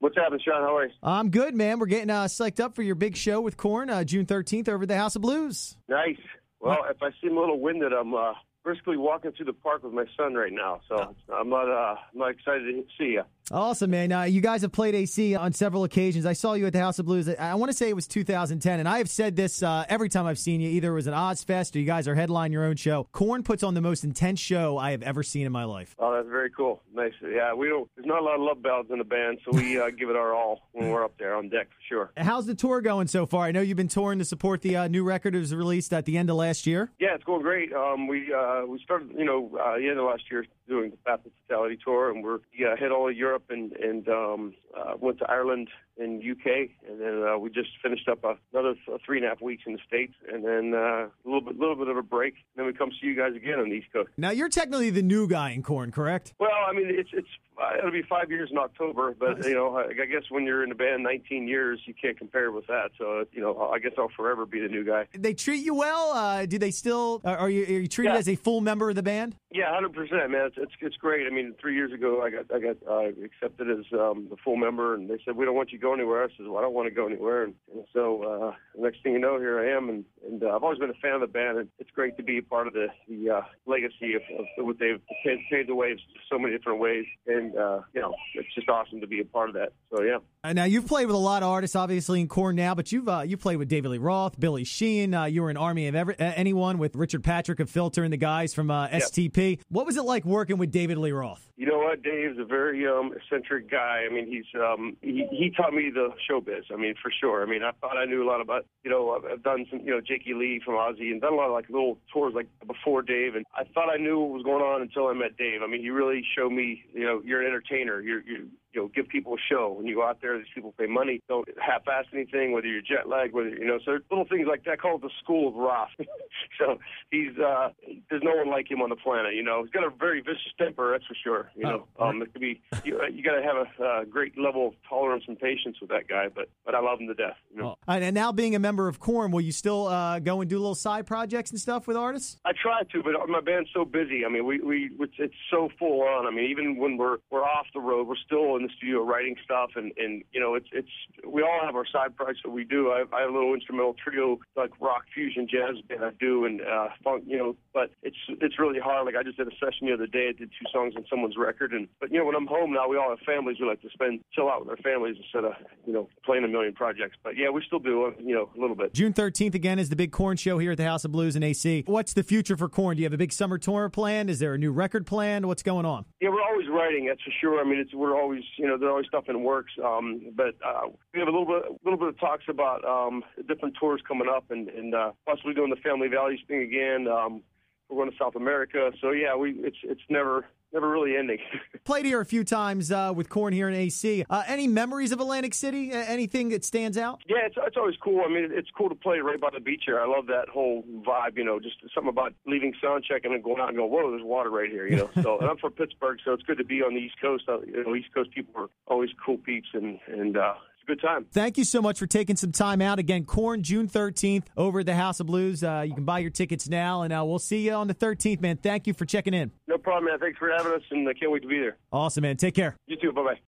What's 0.00 0.16
happening, 0.16 0.40
Sean? 0.44 0.62
How 0.62 0.76
are 0.76 0.86
you? 0.86 0.92
I'm 1.02 1.30
good, 1.30 1.56
man. 1.56 1.80
We're 1.80 1.86
getting 1.86 2.10
uh, 2.10 2.24
psyched 2.24 2.60
up 2.60 2.76
for 2.76 2.82
your 2.82 2.94
big 2.94 3.16
show 3.16 3.40
with 3.40 3.56
Korn 3.56 3.90
uh, 3.90 4.04
June 4.04 4.26
13th 4.26 4.68
over 4.68 4.84
at 4.84 4.88
the 4.88 4.96
House 4.96 5.16
of 5.16 5.22
Blues. 5.22 5.76
Nice. 5.88 6.18
Well, 6.60 6.78
if 6.88 7.02
I 7.02 7.10
seem 7.20 7.36
a 7.36 7.40
little 7.40 7.58
winded, 7.60 7.92
I'm 7.92 8.14
uh, 8.14 8.32
briskly 8.64 8.96
walking 8.96 9.32
through 9.32 9.46
the 9.46 9.52
park 9.52 9.82
with 9.82 9.92
my 9.92 10.04
son 10.16 10.34
right 10.34 10.52
now, 10.52 10.80
so 10.88 11.14
I'm 11.34 11.48
not 11.48 11.68
uh, 11.68 11.96
I'm 12.12 12.18
not 12.18 12.30
excited 12.30 12.64
to 12.64 12.84
see 12.98 13.12
you. 13.12 13.22
Awesome, 13.50 13.90
man. 13.90 14.12
Uh, 14.12 14.22
you 14.24 14.42
guys 14.42 14.60
have 14.60 14.72
played 14.72 14.94
AC 14.94 15.34
on 15.34 15.54
several 15.54 15.84
occasions. 15.84 16.26
I 16.26 16.34
saw 16.34 16.52
you 16.52 16.66
at 16.66 16.74
the 16.74 16.80
House 16.80 16.98
of 16.98 17.06
Blues. 17.06 17.30
I, 17.30 17.34
I 17.52 17.54
want 17.54 17.72
to 17.72 17.76
say 17.76 17.88
it 17.88 17.96
was 17.96 18.06
2010, 18.06 18.78
and 18.78 18.86
I 18.86 18.98
have 18.98 19.08
said 19.08 19.36
this 19.36 19.62
uh, 19.62 19.86
every 19.88 20.10
time 20.10 20.26
I've 20.26 20.38
seen 20.38 20.60
you. 20.60 20.68
Either 20.68 20.92
it 20.92 20.94
was 20.94 21.06
an 21.06 21.14
Ozzfest 21.14 21.74
or 21.74 21.78
you 21.78 21.86
guys 21.86 22.06
are 22.06 22.14
headline 22.14 22.52
your 22.52 22.64
own 22.64 22.76
show. 22.76 23.08
Korn 23.12 23.42
puts 23.42 23.62
on 23.62 23.72
the 23.72 23.80
most 23.80 24.04
intense 24.04 24.38
show 24.38 24.76
I 24.76 24.90
have 24.90 25.02
ever 25.02 25.22
seen 25.22 25.46
in 25.46 25.52
my 25.52 25.64
life. 25.64 25.96
Oh, 25.98 26.14
that's 26.14 26.28
very 26.28 26.50
cool. 26.50 26.82
Nice. 26.94 27.14
Yeah, 27.22 27.54
we 27.54 27.68
don't. 27.68 27.88
There's 27.96 28.06
not 28.06 28.20
a 28.20 28.24
lot 28.24 28.34
of 28.34 28.42
love 28.42 28.62
ballads 28.62 28.90
in 28.90 28.98
the 28.98 29.04
band, 29.04 29.38
so 29.44 29.56
we 29.56 29.80
uh, 29.80 29.88
give 29.90 30.10
it 30.10 30.16
our 30.16 30.34
all 30.34 30.68
when 30.72 30.90
we're 30.90 31.04
up 31.04 31.16
there 31.18 31.34
on 31.34 31.48
deck 31.48 31.68
for 31.68 31.80
sure. 31.88 32.12
How's 32.18 32.44
the 32.44 32.54
tour 32.54 32.82
going 32.82 33.06
so 33.06 33.24
far? 33.24 33.46
I 33.46 33.52
know 33.52 33.62
you've 33.62 33.78
been 33.78 33.88
touring 33.88 34.18
to 34.18 34.24
support 34.26 34.60
the 34.60 34.76
uh, 34.76 34.88
new 34.88 35.04
record 35.04 35.32
that 35.32 35.38
was 35.38 35.54
released 35.54 35.94
at 35.94 36.04
the 36.04 36.18
end 36.18 36.28
of 36.28 36.36
last 36.36 36.66
year. 36.66 36.90
Yeah, 36.98 37.14
it's 37.14 37.24
going 37.24 37.42
great. 37.42 37.72
Um, 37.72 38.06
we 38.08 38.32
uh, 38.48 38.62
we 38.66 38.78
started, 38.82 39.10
you 39.16 39.24
know, 39.24 39.50
uh, 39.62 39.76
the 39.76 39.88
end 39.88 39.98
of 39.98 40.06
last 40.06 40.24
year 40.30 40.46
doing 40.68 40.90
the 40.90 40.96
Baptist 41.04 41.34
Fatality 41.46 41.78
tour, 41.82 42.10
and 42.10 42.24
we're 42.24 42.38
yeah 42.56 42.76
hit 42.76 42.90
all 42.90 43.08
of 43.08 43.16
Europe 43.16 43.44
and 43.50 43.72
and 43.72 44.08
um, 44.08 44.54
uh, 44.76 44.94
went 44.98 45.18
to 45.18 45.30
Ireland 45.30 45.68
and 45.98 46.20
UK, 46.22 46.70
and 46.88 47.00
then 47.00 47.24
uh, 47.28 47.36
we 47.38 47.50
just 47.50 47.70
finished 47.82 48.08
up 48.08 48.24
another 48.52 48.74
th- 48.86 49.00
three 49.04 49.18
and 49.18 49.26
a 49.26 49.28
half 49.30 49.40
weeks 49.40 49.64
in 49.66 49.72
the 49.74 49.78
states, 49.86 50.14
and 50.32 50.44
then 50.44 50.72
uh, 50.74 51.06
a 51.06 51.10
little 51.24 51.40
bit 51.40 51.58
little 51.58 51.76
bit 51.76 51.88
of 51.88 51.96
a 51.96 52.02
break. 52.02 52.34
And 52.34 52.42
then 52.56 52.66
we 52.66 52.72
come 52.72 52.90
see 53.00 53.06
you 53.08 53.16
guys 53.16 53.34
again 53.34 53.58
on 53.58 53.68
the 53.68 53.76
East 53.76 53.88
Coast. 53.92 54.10
Now 54.16 54.30
you're 54.30 54.48
technically 54.48 54.90
the 54.90 55.02
new 55.02 55.26
guy 55.28 55.50
in 55.50 55.62
Korn, 55.62 55.90
correct? 55.90 56.34
Well, 56.38 56.50
I 56.68 56.72
mean, 56.72 56.86
it's 56.88 57.10
it's 57.12 57.28
uh, 57.60 57.78
it'll 57.78 57.90
be 57.90 58.02
five 58.08 58.30
years 58.30 58.50
in 58.52 58.58
October, 58.58 59.14
but 59.18 59.44
you 59.44 59.54
know, 59.54 59.76
I, 59.76 59.86
I 60.02 60.06
guess 60.06 60.22
when 60.30 60.44
you're 60.44 60.62
in 60.62 60.68
the 60.68 60.74
band 60.76 61.02
19 61.02 61.48
years, 61.48 61.80
you 61.86 61.94
can't 62.00 62.16
compare 62.16 62.52
with 62.52 62.66
that. 62.68 62.90
So 62.98 63.24
you 63.32 63.40
know, 63.40 63.68
I 63.72 63.78
guess 63.78 63.92
I'll 63.98 64.10
forever 64.16 64.46
be 64.46 64.60
the 64.60 64.68
new 64.68 64.84
guy. 64.84 65.06
They 65.16 65.34
treat 65.34 65.64
you 65.64 65.74
well. 65.74 66.10
Uh, 66.12 66.46
do 66.46 66.58
they 66.58 66.70
still? 66.70 67.20
Are 67.24 67.50
you, 67.50 67.62
are 67.64 67.80
you 67.80 67.88
treated 67.88 68.12
Yeah. 68.12 68.18
as 68.18 68.28
a 68.28 68.36
full 68.36 68.60
member 68.60 68.88
of 68.90 68.96
the 68.96 69.02
band? 69.02 69.36
Yeah, 69.50 69.72
hundred 69.72 69.94
percent, 69.94 70.30
man. 70.30 70.46
It's, 70.48 70.56
it's 70.58 70.72
it's 70.82 70.96
great. 70.96 71.26
I 71.26 71.30
mean, 71.34 71.54
three 71.58 71.74
years 71.74 71.90
ago, 71.90 72.20
I 72.22 72.28
got 72.28 72.54
I 72.54 72.60
got 72.60 72.76
uh, 72.86 73.08
accepted 73.24 73.70
as 73.70 73.86
um, 73.94 74.26
the 74.28 74.36
full 74.44 74.56
member, 74.56 74.94
and 74.94 75.08
they 75.08 75.18
said 75.24 75.36
we 75.36 75.46
don't 75.46 75.54
want 75.54 75.72
you 75.72 75.78
to 75.78 75.82
go 75.82 75.94
anywhere. 75.94 76.22
I 76.22 76.28
said, 76.36 76.46
well, 76.46 76.58
I 76.58 76.60
don't 76.60 76.74
want 76.74 76.86
to 76.86 76.94
go 76.94 77.06
anywhere, 77.06 77.44
and, 77.44 77.54
and 77.72 77.84
so 77.94 78.22
uh, 78.24 78.52
next 78.76 79.02
thing 79.02 79.14
you 79.14 79.18
know, 79.18 79.38
here 79.38 79.58
I 79.58 79.74
am, 79.74 79.88
and 79.88 80.04
and 80.26 80.42
uh, 80.42 80.48
I've 80.54 80.62
always 80.62 80.78
been 80.78 80.90
a 80.90 81.00
fan 81.00 81.14
of 81.14 81.22
the 81.22 81.28
band, 81.28 81.56
and 81.56 81.68
it's 81.78 81.90
great 81.92 82.18
to 82.18 82.22
be 82.22 82.36
a 82.36 82.42
part 82.42 82.66
of 82.66 82.74
the 82.74 82.88
the 83.08 83.30
uh, 83.36 83.40
legacy 83.64 84.12
of, 84.16 84.22
of 84.38 84.66
what 84.66 84.78
they've 84.78 85.00
paved, 85.24 85.40
paved 85.50 85.70
the 85.70 85.74
way 85.74 85.92
in 85.92 85.98
so 86.30 86.38
many 86.38 86.54
different 86.54 86.78
ways, 86.78 87.06
and 87.26 87.56
uh, 87.56 87.80
you 87.94 88.02
know, 88.02 88.14
it's 88.34 88.54
just 88.54 88.68
awesome 88.68 89.00
to 89.00 89.06
be 89.06 89.20
a 89.20 89.24
part 89.24 89.48
of 89.48 89.54
that. 89.54 89.72
So 89.90 90.02
yeah. 90.02 90.18
Uh, 90.44 90.52
now 90.52 90.64
you've 90.64 90.86
played 90.86 91.06
with 91.06 91.16
a 91.16 91.18
lot 91.18 91.42
of 91.42 91.48
artists, 91.48 91.74
obviously 91.74 92.20
in 92.20 92.28
Korn 92.28 92.54
now, 92.54 92.74
but 92.74 92.92
you've 92.92 93.08
uh, 93.08 93.22
you 93.22 93.38
played 93.38 93.56
with 93.56 93.68
David 93.68 93.92
Lee 93.92 93.98
Roth, 93.98 94.38
Billy 94.38 94.64
Sheehan. 94.64 95.14
Uh, 95.14 95.24
you 95.24 95.40
were 95.42 95.48
in 95.48 95.56
Army 95.56 95.88
of 95.88 95.94
Ever- 95.94 96.16
uh, 96.20 96.32
Anyone 96.36 96.76
with 96.76 96.94
Richard 96.94 97.24
Patrick 97.24 97.60
of 97.60 97.70
Filter 97.70 98.04
and 98.04 98.12
the 98.12 98.18
guys 98.18 98.52
from 98.52 98.70
uh, 98.70 98.88
STP. 98.88 99.37
What 99.68 99.86
was 99.86 99.96
it 99.96 100.02
like 100.02 100.24
working 100.24 100.58
with 100.58 100.72
David 100.72 100.98
Lee 100.98 101.12
Roth? 101.12 101.48
You 101.56 101.66
know 101.66 101.78
what? 101.78 102.02
Dave's 102.02 102.38
a 102.40 102.44
very 102.44 102.88
um, 102.88 103.12
eccentric 103.14 103.70
guy. 103.70 104.02
I 104.08 104.12
mean, 104.12 104.26
he's 104.26 104.60
um, 104.60 104.96
he, 105.00 105.26
he 105.30 105.52
taught 105.56 105.72
me 105.72 105.90
the 105.94 106.10
showbiz. 106.28 106.64
I 106.72 106.76
mean, 106.76 106.94
for 107.00 107.12
sure. 107.20 107.42
I 107.42 107.46
mean, 107.46 107.62
I 107.62 107.70
thought 107.80 107.96
I 107.96 108.04
knew 108.04 108.24
a 108.24 108.28
lot 108.28 108.40
about. 108.40 108.66
You 108.82 108.90
know, 108.90 109.20
I've, 109.30 109.42
done 109.44 109.64
some. 109.70 109.80
You 109.80 109.92
know, 109.92 110.00
Jakey 110.00 110.34
Lee 110.34 110.60
from 110.64 110.74
Ozzy, 110.74 111.12
and 111.12 111.20
done 111.20 111.34
a 111.34 111.36
lot 111.36 111.46
of 111.46 111.52
like 111.52 111.68
little 111.68 111.98
tours 112.12 112.34
like 112.34 112.48
before 112.66 113.02
Dave. 113.02 113.36
And 113.36 113.46
I 113.54 113.62
thought 113.74 113.88
I 113.88 113.96
knew 113.96 114.18
what 114.18 114.30
was 114.30 114.42
going 114.42 114.62
on 114.62 114.82
until 114.82 115.06
I 115.06 115.12
met 115.12 115.36
Dave. 115.36 115.62
I 115.62 115.68
mean, 115.68 115.82
he 115.82 115.90
really 115.90 116.24
showed 116.36 116.50
me. 116.50 116.84
You 116.92 117.04
know, 117.04 117.22
you're 117.24 117.42
an 117.42 117.46
entertainer. 117.46 118.00
You're 118.00 118.22
you. 118.22 118.48
You 118.74 118.82
know, 118.82 118.88
give 118.94 119.08
people 119.08 119.34
a 119.34 119.38
show. 119.50 119.72
When 119.76 119.86
you 119.86 119.94
go 119.96 120.04
out 120.06 120.18
there, 120.20 120.36
these 120.36 120.46
people 120.54 120.74
pay 120.78 120.86
money. 120.86 121.20
Don't 121.28 121.48
half-ass 121.60 122.04
anything, 122.12 122.52
whether 122.52 122.66
you're 122.66 122.82
jet 122.82 123.08
lagged, 123.08 123.32
whether 123.32 123.48
you 123.48 123.64
know. 123.66 123.78
So 123.84 123.98
little 124.10 124.26
things 124.26 124.46
like 124.48 124.64
that. 124.64 124.72
I 124.72 124.76
call 124.76 124.96
it 124.96 125.02
the 125.02 125.10
school 125.22 125.48
of 125.48 125.54
Roth. 125.54 125.88
so 126.58 126.78
he's 127.10 127.36
uh, 127.38 127.70
there's 128.10 128.22
no 128.22 128.36
one 128.36 128.50
like 128.50 128.70
him 128.70 128.82
on 128.82 128.90
the 128.90 128.96
planet. 128.96 129.34
You 129.34 129.42
know, 129.42 129.62
he's 129.62 129.72
got 129.72 129.84
a 129.84 129.90
very 129.90 130.20
vicious 130.20 130.52
temper. 130.58 130.92
That's 130.92 131.04
for 131.06 131.14
sure. 131.22 131.50
You 131.56 131.62
know, 131.64 131.86
Oh. 131.98 132.08
um, 132.08 132.22
it 132.22 132.32
could 132.32 132.40
be 132.42 132.60
you, 132.84 133.00
you 133.12 133.22
got 133.22 133.36
to 133.36 133.42
have 133.42 133.56
a 133.56 133.82
uh, 133.84 134.04
great 134.04 134.38
level 134.38 134.68
of 134.68 134.74
tolerance 134.88 135.24
and 135.28 135.38
patience 135.38 135.76
with 135.80 135.90
that 135.90 136.06
guy. 136.08 136.26
But 136.34 136.48
but 136.64 136.74
I 136.74 136.80
love 136.80 137.00
him 137.00 137.06
to 137.08 137.14
death. 137.14 137.36
You 137.54 137.62
know. 137.62 137.76
Uh, 137.88 137.92
and 137.92 138.14
now 138.14 138.32
being 138.32 138.54
a 138.54 138.58
member 138.58 138.88
of 138.88 139.00
Korn, 139.00 139.30
will 139.30 139.40
you 139.40 139.52
still 139.52 139.86
uh, 139.86 140.18
go 140.18 140.40
and 140.40 140.50
do 140.50 140.58
little 140.58 140.74
side 140.74 141.06
projects 141.06 141.50
and 141.50 141.58
stuff 141.60 141.86
with 141.86 141.96
artists? 141.96 142.38
I 142.44 142.52
try 142.60 142.82
to, 142.82 143.02
but 143.02 143.12
my 143.28 143.40
band's 143.40 143.70
so 143.72 143.84
busy. 143.84 144.24
I 144.24 144.28
mean, 144.28 144.44
we 144.44 144.60
we 144.60 144.90
it's, 145.00 145.14
it's 145.18 145.34
so 145.50 145.68
full 145.78 146.02
on. 146.02 146.26
I 146.26 146.30
mean, 146.30 146.50
even 146.50 146.76
when 146.76 146.96
we're 146.98 147.16
we're 147.30 147.44
off 147.44 147.66
the 147.72 147.80
road, 147.80 148.06
we're 148.06 148.16
still 148.16 148.56
in 148.56 148.67
the 148.68 148.74
studio 148.76 149.02
writing 149.04 149.36
stuff, 149.44 149.70
and 149.76 149.92
and 149.96 150.22
you 150.32 150.40
know, 150.40 150.54
it's 150.54 150.68
it's 150.72 150.90
we 151.26 151.42
all 151.42 151.60
have 151.64 151.74
our 151.74 151.86
side 151.86 152.16
projects 152.16 152.40
that 152.44 152.50
we 152.50 152.64
do. 152.64 152.90
I, 152.90 153.04
I 153.12 153.22
have 153.22 153.30
a 153.30 153.32
little 153.32 153.54
instrumental 153.54 153.94
trio 153.94 154.38
like 154.56 154.70
rock 154.80 155.04
fusion 155.14 155.48
jazz 155.50 155.80
band 155.88 156.04
I 156.04 156.10
do, 156.20 156.44
and 156.44 156.60
uh, 156.60 156.88
funk, 157.02 157.24
you 157.26 157.38
know. 157.38 157.56
But 157.72 157.90
it's 158.02 158.16
it's 158.40 158.58
really 158.58 158.80
hard. 158.80 159.06
Like 159.06 159.16
I 159.16 159.22
just 159.22 159.36
did 159.36 159.48
a 159.48 159.56
session 159.56 159.88
the 159.88 159.94
other 159.94 160.06
day. 160.06 160.28
I 160.28 160.38
did 160.38 160.50
two 160.50 160.66
songs 160.72 160.94
on 160.96 161.04
someone's 161.08 161.36
record, 161.36 161.72
and 161.72 161.88
but 162.00 162.12
you 162.12 162.18
know, 162.18 162.24
when 162.24 162.34
I'm 162.34 162.46
home 162.46 162.72
now, 162.72 162.88
we 162.88 162.96
all 162.96 163.10
have 163.10 163.20
families. 163.20 163.56
We 163.60 163.66
like 163.66 163.82
to 163.82 163.90
spend 163.90 164.20
chill 164.32 164.48
out 164.48 164.60
with 164.60 164.70
our 164.70 164.82
families 164.82 165.16
instead 165.18 165.44
of 165.44 165.52
you 165.86 165.92
know 165.92 166.08
playing 166.24 166.44
a 166.44 166.48
million 166.48 166.74
projects. 166.74 167.16
But 167.22 167.36
yeah, 167.36 167.50
we 167.50 167.62
still 167.66 167.78
do, 167.78 168.06
uh, 168.06 168.10
you 168.18 168.34
know, 168.34 168.50
a 168.56 168.60
little 168.60 168.76
bit. 168.76 168.94
June 168.94 169.12
13th 169.12 169.54
again 169.54 169.78
is 169.78 169.88
the 169.88 169.96
big 169.96 170.12
Korn 170.12 170.36
show 170.36 170.58
here 170.58 170.72
at 170.72 170.78
the 170.78 170.84
House 170.84 171.04
of 171.04 171.12
Blues 171.12 171.36
in 171.36 171.42
AC. 171.42 171.84
What's 171.86 172.12
the 172.12 172.22
future 172.22 172.56
for 172.56 172.68
Korn? 172.68 172.96
Do 172.96 173.02
you 173.02 173.06
have 173.06 173.12
a 173.12 173.18
big 173.18 173.32
summer 173.32 173.58
tour 173.58 173.88
planned? 173.88 174.30
Is 174.30 174.38
there 174.38 174.54
a 174.54 174.58
new 174.58 174.72
record 174.72 175.06
planned? 175.06 175.46
What's 175.46 175.62
going 175.62 175.86
on? 175.86 176.04
Yeah, 176.20 176.30
we're 176.30 176.42
always 176.42 176.68
writing. 176.68 177.06
That's 177.06 177.22
for 177.22 177.32
sure. 177.40 177.60
I 177.60 177.64
mean, 177.64 177.78
it's 177.78 177.94
we're 177.94 178.18
always 178.18 178.42
you 178.56 178.66
know 178.66 178.76
there's 178.78 178.90
always 178.90 179.06
stuff 179.06 179.24
in 179.28 179.42
works. 179.42 179.72
Um, 179.82 180.32
but 180.34 180.54
uh, 180.64 180.88
we 181.12 181.20
have 181.20 181.28
a 181.28 181.30
little 181.30 181.46
bit 181.46 181.64
a 181.64 181.74
little 181.84 181.98
bit 181.98 182.08
of 182.08 182.18
talks 182.18 182.44
about 182.48 182.84
um, 182.84 183.22
different 183.46 183.76
tours 183.78 184.00
coming 184.06 184.28
up, 184.28 184.50
and 184.50 184.68
and 184.68 184.94
uh, 184.94 185.12
possibly 185.26 185.54
doing 185.54 185.70
the 185.70 185.76
Family 185.76 186.08
Values 186.08 186.40
thing 186.48 186.62
again. 186.62 187.08
Um, 187.08 187.42
we're 187.88 187.96
going 187.96 188.10
to 188.10 188.16
South 188.16 188.36
America. 188.36 188.90
So 189.00 189.10
yeah, 189.10 189.34
we 189.34 189.52
it's 189.52 189.76
it's 189.82 190.00
never 190.08 190.46
never 190.72 190.88
really 190.88 191.16
ending. 191.16 191.38
Played 191.84 192.04
here 192.04 192.20
a 192.20 192.26
few 192.26 192.44
times 192.44 192.92
uh, 192.92 193.12
with 193.14 193.28
Korn 193.28 193.52
here 193.52 193.68
in 193.68 193.74
AC. 193.74 194.24
Uh, 194.28 194.42
any 194.46 194.66
memories 194.66 195.12
of 195.12 195.20
Atlantic 195.20 195.54
City? 195.54 195.92
Uh, 195.92 195.96
anything 195.96 196.50
that 196.50 196.64
stands 196.64 196.98
out? 196.98 197.22
Yeah, 197.26 197.46
it's 197.46 197.56
it's 197.66 197.76
always 197.76 197.96
cool. 198.02 198.22
I 198.24 198.28
mean, 198.28 198.48
it's 198.52 198.68
cool 198.76 198.88
to 198.88 198.94
play 198.94 199.18
right 199.18 199.40
by 199.40 199.48
the 199.52 199.60
beach 199.60 199.82
here. 199.86 200.00
I 200.00 200.06
love 200.06 200.26
that 200.26 200.48
whole 200.48 200.84
vibe. 201.06 201.36
You 201.36 201.44
know, 201.44 201.58
just 201.58 201.76
something 201.94 202.10
about 202.10 202.34
leaving 202.46 202.74
sound 202.82 203.04
check 203.04 203.24
and 203.24 203.32
then 203.32 203.42
going 203.42 203.60
out 203.60 203.68
and 203.68 203.76
going, 203.76 203.90
whoa, 203.90 204.10
there's 204.10 204.22
water 204.22 204.50
right 204.50 204.70
here. 204.70 204.86
You 204.86 204.96
know, 204.96 205.10
so 205.22 205.38
and 205.38 205.48
I'm 205.48 205.58
from 205.58 205.72
Pittsburgh, 205.72 206.18
so 206.24 206.32
it's 206.32 206.42
good 206.42 206.58
to 206.58 206.64
be 206.64 206.82
on 206.82 206.94
the 206.94 207.00
East 207.00 207.20
Coast. 207.20 207.44
Uh, 207.48 207.60
you 207.60 207.84
know, 207.84 207.94
East 207.94 208.12
Coast 208.14 208.30
people 208.32 208.62
are 208.62 208.68
always 208.86 209.10
cool 209.24 209.38
peeps, 209.38 209.68
and 209.72 209.98
and 210.08 210.36
uh, 210.36 210.54
good 210.88 211.00
time. 211.00 211.26
Thank 211.32 211.58
you 211.58 211.64
so 211.64 211.80
much 211.80 211.98
for 211.98 212.06
taking 212.06 212.34
some 212.34 212.50
time 212.50 212.82
out. 212.82 212.98
Again, 212.98 213.24
Korn 213.24 213.62
June 213.62 213.88
13th 213.88 214.44
over 214.56 214.80
at 214.80 214.86
the 214.86 214.94
House 214.94 215.20
of 215.20 215.26
Blues. 215.26 215.62
Uh, 215.62 215.84
you 215.86 215.94
can 215.94 216.04
buy 216.04 216.18
your 216.18 216.30
tickets 216.30 216.68
now, 216.68 217.02
and 217.02 217.12
uh, 217.12 217.22
we'll 217.24 217.38
see 217.38 217.66
you 217.66 217.72
on 217.72 217.86
the 217.86 217.94
13th, 217.94 218.40
man. 218.40 218.56
Thank 218.56 218.86
you 218.86 218.94
for 218.94 219.04
checking 219.04 219.34
in. 219.34 219.52
No 219.68 219.78
problem, 219.78 220.06
man. 220.06 220.18
Thanks 220.18 220.38
for 220.38 220.50
having 220.50 220.72
us, 220.72 220.82
and 220.90 221.08
I 221.08 221.12
can't 221.12 221.30
wait 221.30 221.42
to 221.42 221.48
be 221.48 221.58
there. 221.60 221.76
Awesome, 221.92 222.22
man. 222.22 222.36
Take 222.36 222.54
care. 222.54 222.76
You 222.86 222.96
too. 222.96 223.12
Bye 223.12 223.22
bye. 223.22 223.34